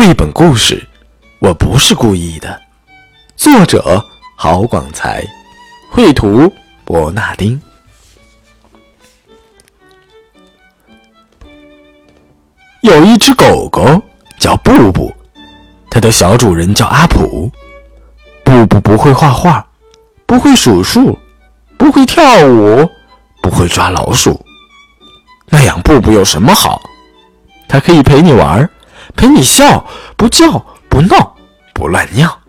[0.00, 0.76] 绘本故事
[1.40, 2.48] 《我不是故意的》，
[3.36, 4.02] 作者
[4.34, 5.22] 郝广才，
[5.90, 6.50] 绘图
[6.86, 7.60] 伯纳丁。
[12.80, 14.02] 有一只狗狗
[14.38, 15.14] 叫布布，
[15.90, 17.52] 它的小主人叫阿普。
[18.42, 19.62] 布布不会画画，
[20.24, 21.18] 不会数数，
[21.76, 22.88] 不会跳舞，
[23.42, 24.42] 不会抓老鼠。
[25.50, 26.80] 那养布布有什么好？
[27.68, 28.66] 它可以陪你玩，
[29.20, 29.84] 陪你笑，
[30.16, 31.36] 不叫不闹
[31.74, 32.40] 不乱尿。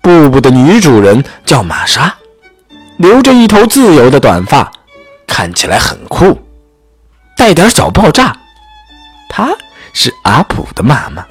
[0.00, 2.14] 布布的女主人叫玛莎，
[2.98, 4.70] 留着一头自由的短发，
[5.26, 6.40] 看起来很酷，
[7.36, 8.36] 带点小爆炸。
[9.28, 9.48] 她
[9.92, 11.26] 是阿普的妈妈。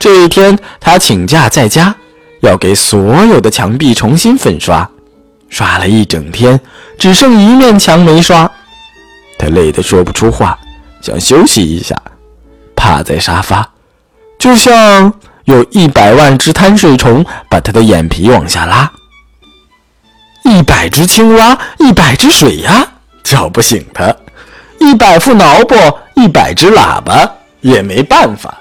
[0.00, 1.94] 这一天，她请假在家，
[2.40, 4.90] 要给所有的墙壁重新粉刷，
[5.48, 6.60] 刷了一整天，
[6.98, 8.50] 只剩一面墙没刷。
[9.38, 10.58] 她累得说不出话，
[11.00, 11.94] 想休息一下，
[12.86, 13.68] 趴在沙发，
[14.38, 15.12] 就像
[15.46, 18.88] 有一百万只贪睡虫把他的眼皮往下拉。
[20.44, 22.86] 一百只青蛙，一百只水鸭，
[23.24, 24.14] 叫不醒他。
[24.78, 25.76] 一百副脑波，
[26.14, 27.28] 一百只喇叭，
[27.60, 28.54] 也没办法。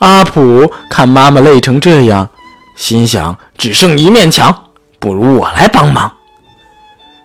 [0.00, 2.28] 阿普看妈妈累成这样，
[2.76, 4.54] 心想：只剩一面墙，
[4.98, 6.12] 不如我来帮忙。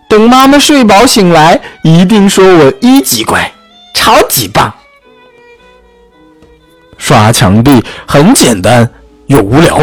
[0.08, 3.52] 等妈妈睡饱醒来，一定说我一级乖，
[3.92, 4.72] 超级棒。
[6.98, 8.88] 刷墙壁很简单
[9.28, 9.78] 又无聊，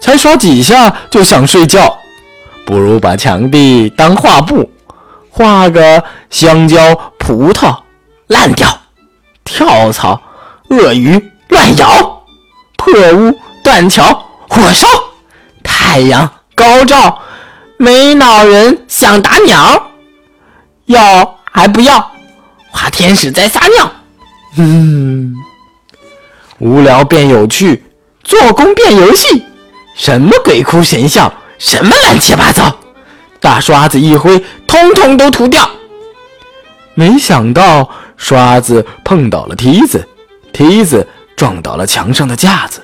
[0.00, 1.96] 才刷几下就想睡觉，
[2.66, 4.68] 不如把墙壁当画布。
[5.30, 7.76] 画个香蕉、葡萄
[8.28, 8.68] 烂掉，
[9.42, 10.20] 跳蚤、
[10.70, 12.24] 鳄鱼乱咬，
[12.76, 14.86] 破屋、断桥、火烧，
[15.64, 17.18] 太阳高照，
[17.78, 19.90] 没脑人想打鸟，
[20.86, 22.12] 要还不要？
[22.70, 23.90] 画天使在撒尿。
[24.56, 25.34] 嗯，
[26.58, 27.82] 无聊变有趣，
[28.22, 29.44] 做工变游戏，
[29.96, 32.74] 什么鬼哭神笑，什么乱七八糟。
[33.40, 35.68] 大刷子一挥，通通都涂掉。
[36.94, 40.06] 没想到刷子碰倒了梯子，
[40.52, 41.06] 梯子
[41.36, 42.80] 撞倒了墙上的架子，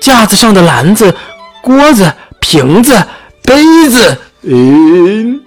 [0.00, 1.14] 架子上的篮子、
[1.60, 2.10] 锅子、
[2.40, 3.04] 瓶子、
[3.42, 5.40] 杯子，嗯，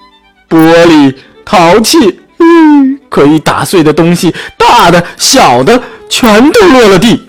[0.50, 1.16] 玻璃、
[1.46, 7.26] 陶器，嗯，可以打碎的东西，大的、小的，全都落了地。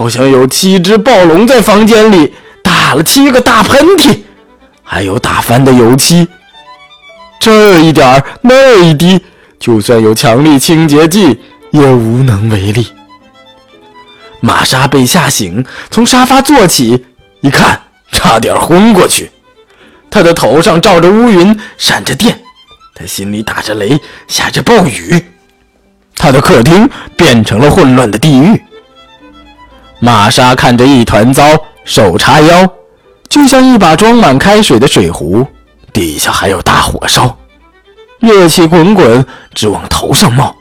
[0.00, 4.18] 好像有七只暴龙在房间里打了七个大喷嚏，
[4.82, 6.26] 还有打翻的油漆。
[7.38, 9.20] 这一点儿，那一滴，
[9.58, 11.38] 就算有强力清洁剂
[11.70, 12.86] 也无能为力。
[14.40, 17.04] 玛莎被吓醒，从沙发坐起，
[17.42, 17.78] 一看，
[18.12, 19.30] 差点昏过去。
[20.08, 22.40] 她的头上罩着乌云，闪着电，
[22.94, 25.22] 她心里打着雷，下着暴雨。
[26.16, 26.88] 她的客厅
[27.18, 28.58] 变成了混乱的地狱。
[30.00, 31.44] 玛莎看着一团糟，
[31.84, 32.66] 手叉腰，
[33.28, 35.46] 就像一把装满开水的水壶。
[35.92, 37.36] 底下还有大火烧，
[38.18, 40.56] 热气滚滚，直往头上冒。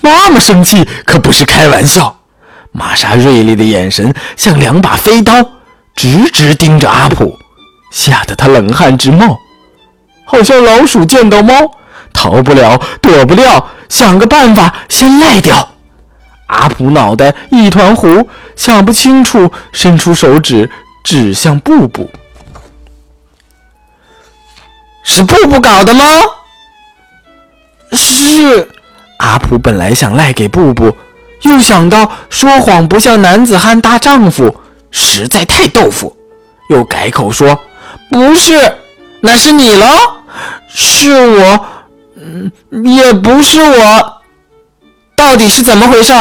[0.00, 2.18] 妈妈生气可不是开玩笑，
[2.72, 5.32] 玛莎锐利的眼神像两把飞刀，
[5.94, 7.38] 直直盯着阿普，
[7.92, 9.38] 吓得他冷汗直冒，
[10.24, 11.54] 好像老鼠见到猫，
[12.12, 15.75] 逃不了，躲不掉，想个办法先赖掉。
[16.46, 20.70] 阿普脑袋一团糊，想不清楚，伸出手指
[21.02, 22.10] 指向布布。
[25.02, 26.04] 是布布搞的吗？
[27.92, 28.68] 是。
[29.18, 30.94] 阿普本来想赖给布布，
[31.42, 34.54] 又想到说谎不像男子汉大丈夫，
[34.90, 36.14] 实在太豆腐，
[36.68, 37.58] 又改口说
[38.10, 38.76] ：“不是，
[39.20, 39.86] 那是你喽。”
[40.68, 41.66] 是我，
[42.16, 42.52] 嗯，
[42.84, 44.15] 也不是我。
[45.16, 46.12] 到底是怎么回事？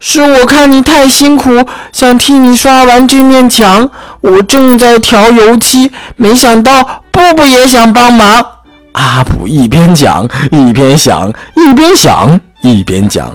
[0.00, 3.88] 是我看你太辛苦，想替你刷完这面墙。
[4.20, 8.44] 我正在调油漆，没想到布布也想帮忙。
[8.92, 13.34] 阿普一边讲一边想，一边想一边讲。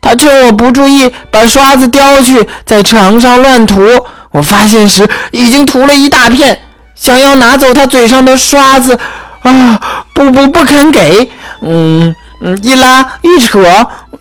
[0.00, 3.80] 他趁我不注意，把刷子叼去，在墙上乱涂。
[4.32, 6.58] 我发现时已经涂了一大片，
[6.96, 8.98] 想要拿走他嘴上的刷子，
[9.42, 9.80] 啊，
[10.12, 11.30] 布布不肯给。
[11.62, 13.60] 嗯嗯，一拉一扯。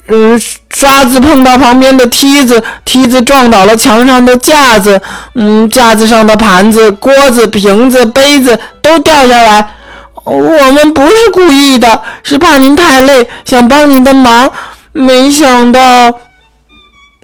[0.09, 0.41] 嗯，
[0.73, 5.01] 刷子碰到旁边的梯子，梯子撞倒了墙上的架子，
[5.35, 9.67] 嗯，架子上的盘子、锅子、瓶子、杯子都掉下来。
[10.23, 14.51] 我们不是故意的，是怕您太累，想帮您的忙。
[14.93, 15.79] 没想到，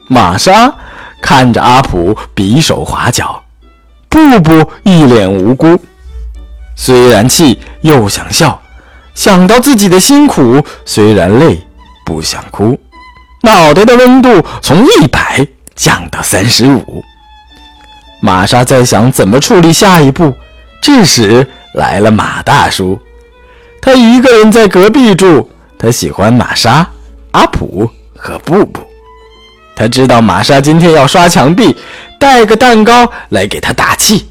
[0.08, 0.74] 玛莎
[1.22, 3.44] 看着阿普比手划脚，
[4.10, 5.80] 布布一脸无辜，
[6.76, 8.62] 虽然气又想笑，
[9.16, 11.62] 想到自己的辛苦，虽然累。
[12.06, 12.78] 不想哭，
[13.44, 17.02] 脑袋的温度从一百降到三十五。
[18.22, 20.34] 玛莎在想怎么处理下一步，
[20.82, 23.00] 这时来了马大叔，
[23.82, 25.50] 他一个人在隔壁住，
[25.80, 26.86] 他喜欢玛莎、
[27.32, 28.82] 阿普和布布。
[29.78, 31.74] 他知道玛莎今天要刷墙壁，
[32.20, 34.30] 带个蛋糕来给他打气。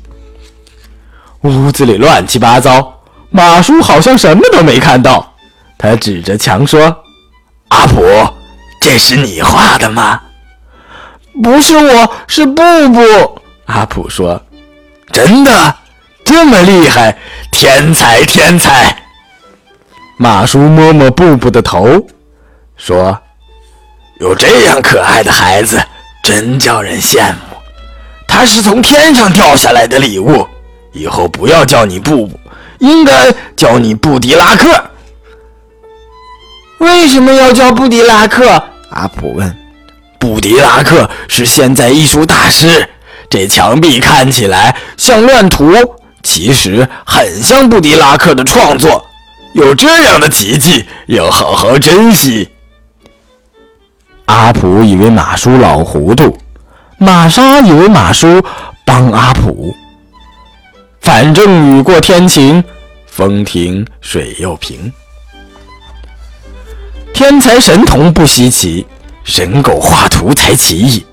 [1.40, 3.01] 屋子里乱七八糟，
[3.32, 5.34] 马叔好像什么都没看到。
[5.76, 7.04] 他指着墙说
[7.70, 8.04] ：“阿普，
[8.80, 10.20] 这是你画的吗
[11.42, 14.40] ？”“不是我，是布布。”阿普说
[15.10, 15.74] ：“真的，
[16.24, 17.18] 这么厉害，
[17.50, 18.96] 天才，天才！”
[20.18, 22.06] 马叔摸摸布布的头，
[22.76, 23.18] 说。
[24.20, 25.82] 有这样可爱的孩子，
[26.22, 27.56] 真叫人羡慕。
[28.28, 30.46] 他是从天上掉下来的礼物。
[30.92, 32.38] 以后不要叫你布布，
[32.82, 34.90] 应该叫你布迪拉克。
[36.78, 38.44] 为什么要叫布迪拉克？
[38.90, 39.56] 阿普问。
[40.18, 42.88] 布迪拉克是现在艺术大师。
[43.30, 45.72] 这墙壁看起来像乱涂，
[46.24, 49.06] 其实很像布迪拉克的创作。
[49.54, 52.48] 有这样的奇迹，要好好珍惜。
[54.26, 56.36] 阿普以为马叔老糊涂，
[56.98, 58.42] 玛莎以为马叔
[58.84, 59.72] 帮阿普。
[61.02, 62.62] 反正雨过天晴，
[63.06, 64.90] 风停水又平。
[67.12, 68.86] 天才神童不稀奇，
[69.24, 71.04] 神狗画图才奇异。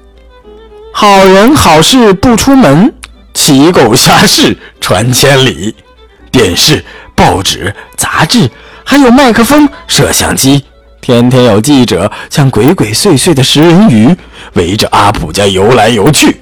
[0.93, 2.93] 好人好事不出门，
[3.33, 5.75] 奇狗下事传千里。
[6.31, 8.47] 电视、报纸、杂志，
[8.83, 10.63] 还有麦克风、摄像机。
[11.01, 14.15] 天天有记者像鬼鬼祟祟的食人鱼
[14.53, 16.41] 围着阿普家游来游去。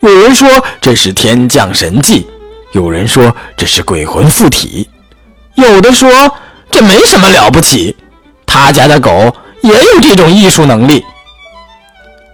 [0.00, 0.48] 有人说
[0.80, 2.26] 这是天降神迹，
[2.72, 4.88] 有人说这是鬼魂附体，
[5.54, 6.10] 有的说
[6.70, 7.96] 这没什么了不起，
[8.46, 11.04] 他家的狗也有这种艺术能力。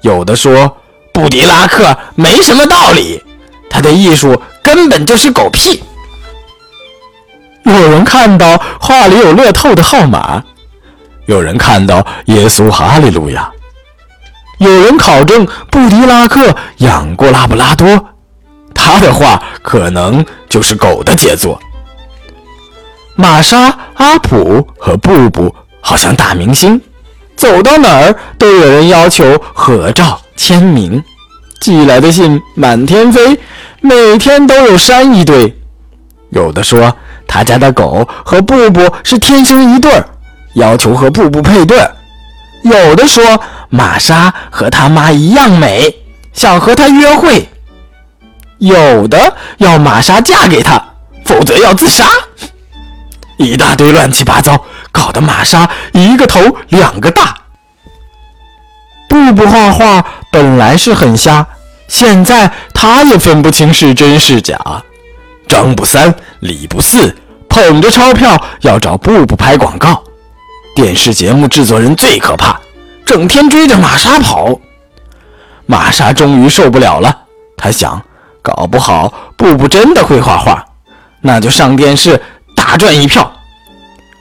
[0.03, 0.77] 有的说
[1.13, 3.23] 布迪拉克没什么道理，
[3.71, 5.83] 他的艺术根本就是狗屁。
[7.65, 10.43] 有人看到画里有乐透的号码。
[11.25, 13.51] 有人看到耶稣哈利路亚，
[14.59, 18.11] 有人考证布迪拉克养过拉布拉多，
[18.73, 21.61] 他的画可能就是狗的杰作。
[23.17, 26.81] 玛莎、阿普和布布好像大明星，
[27.35, 31.03] 走到哪儿都有人要求合照签名，
[31.61, 33.37] 寄来的信满天飞，
[33.81, 35.53] 每天都有山一堆。
[36.31, 36.97] 有的说
[37.27, 39.91] 他家的狗和布布是天生一对。
[40.55, 41.77] 要求和布布配对，
[42.63, 45.93] 有的说玛莎和他妈一样美，
[46.33, 47.47] 想和他约会；
[48.59, 50.83] 有的要玛莎嫁给他，
[51.25, 52.05] 否则要自杀。
[53.37, 57.37] 一大堆乱七八糟，搞得玛莎一个头两个大。
[59.09, 61.47] 布布画画本来是很瞎，
[61.87, 64.59] 现在他也分不清是真是假。
[65.47, 67.15] 张不三，李不四，
[67.49, 70.03] 捧着钞票要找布布拍广告。
[70.75, 72.59] 电视节目制作人最可怕，
[73.05, 74.59] 整天追着玛莎跑。
[75.67, 77.17] 玛莎终于受不了了，
[77.57, 78.03] 她想，
[78.47, 80.65] 搞不好布布真的会画画，
[81.21, 82.23] 那就上电视
[82.55, 83.29] 大赚一票。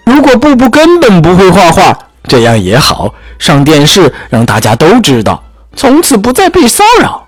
[0.04, 1.96] 如果布布根本不会画画，
[2.28, 5.44] 这样也好，上电视让大家都知道，
[5.76, 7.28] 从此不再被骚扰。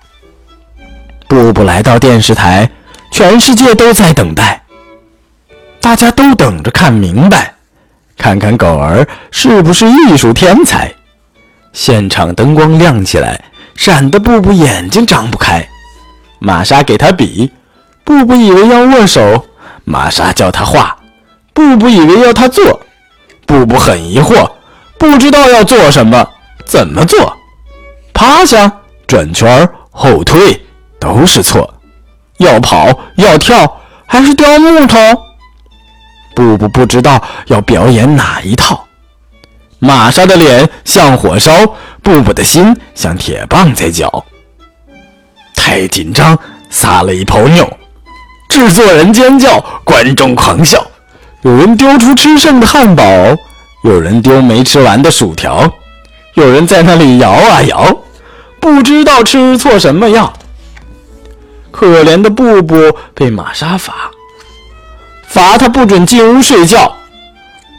[1.28, 2.68] 布布来到电视台，
[3.12, 4.60] 全世界都在等待，
[5.80, 7.54] 大家都等着看明白。
[8.16, 10.92] 看看狗儿是不是艺术天才？
[11.72, 13.40] 现场灯光亮起来，
[13.76, 15.64] 闪得布布眼睛张不开。
[16.38, 17.50] 玛莎给他比，
[18.04, 19.46] 布布以为要握手，
[19.84, 20.96] 玛莎叫他画，
[21.52, 22.80] 布布以为要他做。
[23.46, 24.50] 布布很疑惑，
[24.98, 26.28] 不知道要做什么，
[26.66, 27.36] 怎么做？
[28.12, 28.70] 趴下、
[29.06, 30.60] 转圈、后退
[31.00, 31.74] 都是错。
[32.38, 34.98] 要跑、要跳，还是雕木头？
[36.36, 38.86] 布布不知道要表演哪一套，
[39.80, 41.66] 玛莎的脸像火烧，
[42.02, 44.24] 布布的心像铁棒在绞。
[45.58, 46.38] 太紧张，
[46.70, 47.68] 撒了一泡尿，
[48.48, 50.82] 制作人尖叫，观众狂笑，
[51.42, 53.04] 有人丢出吃剩的汉堡，
[53.82, 55.70] 有人丢没吃完的薯条，
[56.34, 57.94] 有人在那里摇啊摇，
[58.60, 60.32] 不知道吃错什么药。
[61.70, 63.92] 可怜的布布被玛莎罚。
[65.26, 66.94] 罚他不准进屋睡觉。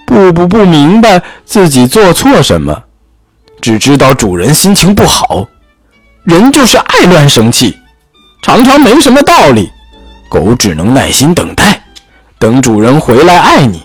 [0.05, 2.83] 布布不明白自己做错什么，
[3.61, 5.47] 只知道主人心情不好。
[6.29, 7.75] 人就是爱乱生气，
[8.43, 9.71] 常常没什么道理。
[10.29, 11.81] 狗只能耐心等待，
[12.37, 13.83] 等主人回来爱你。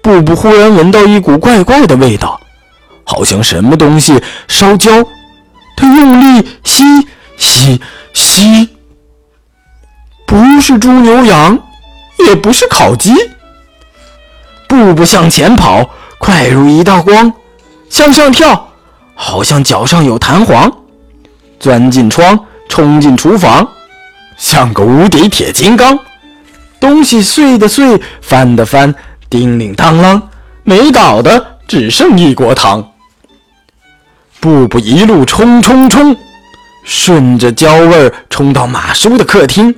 [0.00, 2.40] 布布忽然闻到一股怪怪的味道，
[3.02, 5.04] 好像什么东西烧焦。
[5.76, 6.84] 他用力吸
[7.36, 7.80] 吸
[8.12, 8.68] 吸，
[10.24, 11.58] 不是猪牛羊，
[12.28, 13.12] 也不是烤鸡。
[14.68, 17.32] 步步向前跑，快如一道光；
[17.90, 18.68] 向上跳，
[19.16, 20.70] 好像脚上有弹簧；
[21.64, 23.66] 钻进窗，冲进厨房，
[24.36, 25.98] 像个无敌铁金刚。
[26.78, 28.94] 东西碎的碎，翻的翻，
[29.30, 30.20] 叮铃当啷，
[30.62, 32.86] 没倒的只剩一锅汤。
[34.40, 36.14] 步步一路冲冲冲，
[36.84, 39.74] 顺着焦味儿冲到马叔的客厅，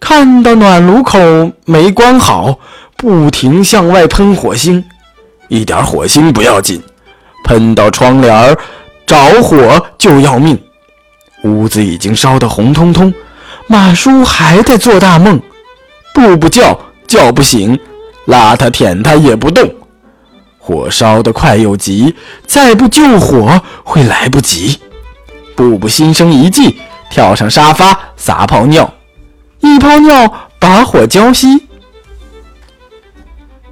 [0.00, 1.20] 看到暖炉口
[1.64, 2.58] 没关好，
[2.96, 4.84] 不停向外喷火星，
[5.46, 6.82] 一点火星不要紧，
[7.44, 8.58] 喷到窗帘儿
[9.06, 10.60] 着火就要命。
[11.44, 13.12] 屋子已经烧得红彤彤，
[13.66, 15.40] 马叔还在做大梦，
[16.14, 17.78] 步步叫叫不醒，
[18.26, 19.72] 拉他舔他也不动。
[20.58, 22.14] 火烧得快又急，
[22.46, 24.78] 再不救火会来不及。
[25.56, 26.76] 步步心生一计，
[27.10, 28.92] 跳上沙发撒泡尿，
[29.60, 31.60] 一泡尿把火浇熄。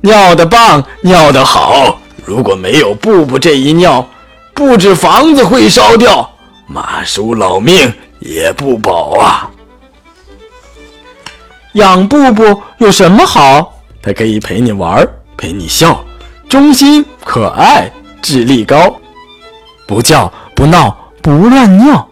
[0.01, 2.01] 尿得棒，尿得好。
[2.25, 4.09] 如果没有步步这一尿，
[4.55, 6.31] 不止房子会烧掉，
[6.67, 9.51] 马叔老命也不保啊！
[11.75, 13.73] 养布布有什么好？
[14.03, 15.07] 它可以陪你玩，
[15.37, 16.05] 陪你笑。
[16.49, 17.91] 忠心可爱，
[18.23, 18.97] 智力高，
[19.87, 22.09] 不叫不闹不乱尿，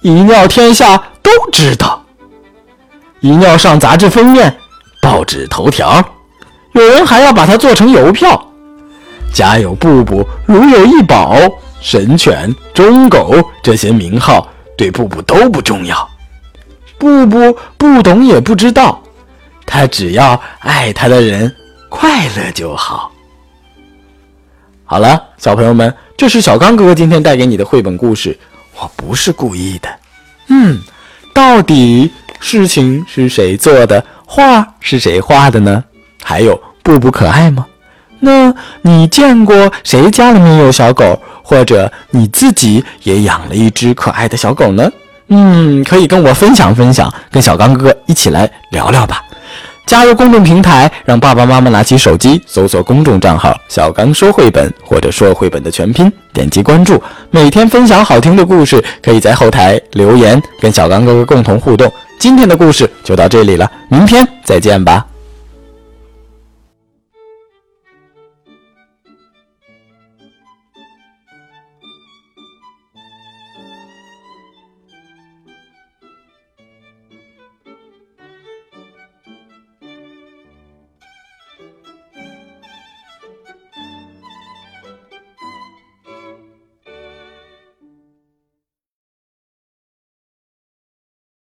[0.00, 2.04] 一尿天下都知道，
[3.20, 4.54] 一尿上杂志封面、
[5.02, 6.02] 报纸头条，
[6.72, 8.50] 有人还要把它做成邮票。
[9.32, 11.36] 家有布布，如有一宝，
[11.86, 14.44] 神犬、忠狗这些名号
[14.76, 15.96] 对布布都不重要，
[16.98, 19.00] 布布不懂也不知道，
[19.64, 21.54] 他只要爱他的人。
[21.88, 23.12] 快乐就好。
[24.84, 28.36] 好了，小朋友们，这是小刚哥哥今天带给你的绘本故事。
[28.80, 29.88] 我不是故意的。
[30.48, 30.80] 嗯，
[31.32, 35.84] 到底事情是谁做的，画是谁画的呢？
[36.20, 37.64] 还有，布布可爱吗？
[38.18, 44.90] 那你见过谁家里面有小狗，或者你自己也养了一只可爱的小狗呢？
[45.28, 49.22] 嗯，可以跟我分享分享，跟小刚哥哥一起来聊聊吧。
[49.86, 57.00] 加入公众平台，让爸爸妈妈拿起手机搜索公众账号“小刚说绘本”或者“说绘本”的全拼，点击关注，
[57.30, 61.88] 每天分享好听的故事，可以在后台留言跟小刚哥哥共同互动。
[62.18, 65.06] 今天的故事就到这里了，明天再见吧。